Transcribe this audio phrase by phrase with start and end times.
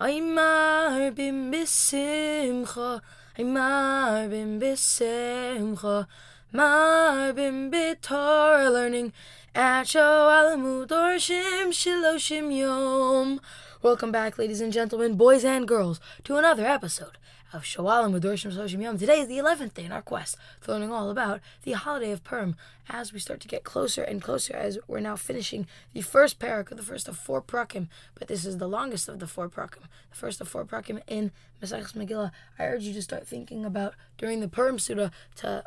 [0.00, 3.00] Aymar bim bisimcha,
[3.36, 6.06] Aymar bim bisimcha,
[6.52, 9.12] Mar bim bitor learning
[9.56, 13.40] at Shoalim Udorshim Shiloshim Yom.
[13.80, 17.16] Welcome back, ladies and gentlemen, boys and girls, to another episode
[17.52, 18.98] of Shoalim Udorshim Shiloshim Yom.
[18.98, 22.24] Today is the 11th day in our quest for learning all about the holiday of
[22.24, 22.56] Purim
[22.88, 26.72] as we start to get closer and closer as we're now finishing the first parak
[26.72, 27.86] of the first of four prakim,
[28.18, 31.30] but this is the longest of the four prakim, the first of four prakim in
[31.62, 32.32] Maseches Megillah.
[32.58, 35.62] I urge you to start thinking about during the Purim Suda to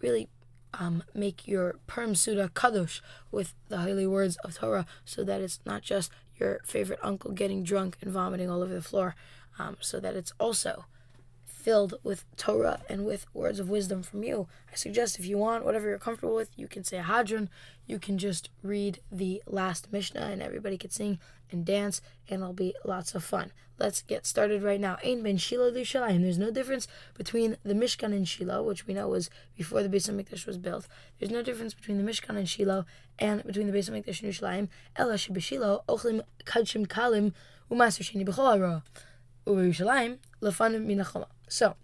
[0.00, 0.28] really
[0.74, 5.60] um, make your Purim Suda kadosh with the holy words of Torah, so that it's
[5.64, 9.14] not just your favorite uncle getting drunk and vomiting all over the floor,
[9.58, 10.86] um, so that it's also
[11.60, 14.48] filled with Torah and with words of wisdom from you.
[14.72, 17.48] I suggest if you want, whatever you're comfortable with, you can say a Hadran,
[17.86, 21.18] you can just read the last Mishnah, and everybody can sing
[21.52, 23.52] and dance, and it'll be lots of fun.
[23.78, 24.98] Let's get started right now.
[25.04, 26.22] Ein ben Shiloh Shalayim.
[26.22, 30.10] There's no difference between the Mishkan and Shiloh, which we know was before the Beis
[30.10, 30.86] Hamikdash was built.
[31.18, 32.84] There's no difference between the Mishkan and Shiloh
[33.18, 34.68] and between the Beis Hamikdash and Yerushalayim.
[34.96, 37.32] Ella shebeshilo ochlim kadshim kalim
[37.70, 38.82] u'maser sheni b'chol
[39.46, 41.26] U'Yerushalayim lefanim minachoma.
[41.50, 41.74] So,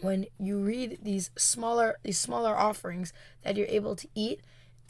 [0.00, 3.12] when you read these smaller these smaller offerings
[3.44, 4.40] that you're able to eat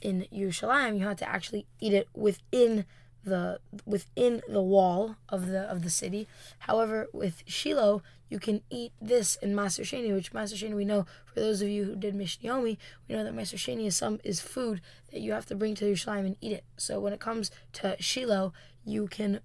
[0.00, 2.86] in Yerushalayim, you have to actually eat it within
[3.22, 6.26] the within the wall of the of the city.
[6.60, 11.04] However, with Shiloh, you can eat this in Maser Sheni, which Maser Sheni we know
[11.26, 14.40] for those of you who did Mishnayomi, we know that Maser Sheni is some is
[14.40, 16.64] food that you have to bring to Yerushalayim and eat it.
[16.78, 18.54] So when it comes to Shiloh,
[18.86, 19.40] you can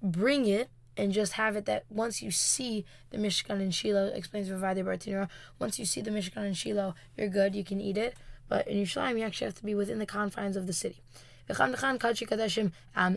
[0.00, 4.48] bring it and just have it that once you see the Mishkan and Shiloh, explains
[4.48, 8.16] Vavadi Bartinura, once you see the Mishkan and Shiloh, you're good, you can eat it.
[8.48, 11.02] But in Yerushalayim, you actually have to be within the confines of the city.
[11.50, 13.16] Um,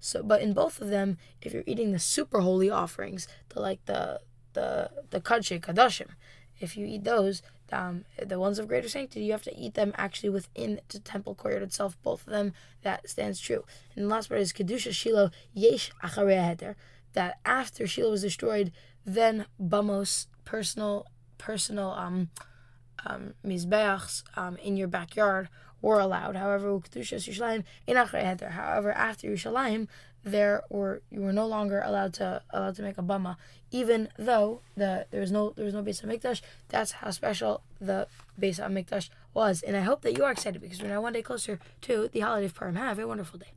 [0.00, 3.84] so, but in both of them, if you're eating the super holy offerings, the like
[3.86, 4.20] the
[4.54, 6.08] the the kadashim,
[6.60, 7.42] if you eat those,
[7.72, 11.34] um, the ones of greater sanctity, you have to eat them actually within the temple
[11.34, 11.96] courtyard itself.
[12.02, 12.52] Both of them,
[12.82, 13.64] that stands true.
[13.94, 16.74] And the last part is Kedusha Shiloh Yesh Acharei
[17.12, 18.72] that after Shiloh was destroyed,
[19.04, 22.30] then Bamos, personal, personal um,
[23.06, 25.48] um, mizbeachs um, in your backyard
[25.80, 26.36] were allowed.
[26.36, 29.88] However, Yerushalayim in However, after Yerushalayim,
[30.24, 33.36] there were you were no longer allowed to allowed to make a bama,
[33.70, 36.42] even though the there was no there was no Beis Hamikdash.
[36.68, 38.08] That's how special the
[38.38, 41.12] base of Hamikdash was, and I hope that you are excited because we're now one
[41.12, 42.74] day closer to the holiday of Purim.
[42.76, 43.52] Have a wonderful day.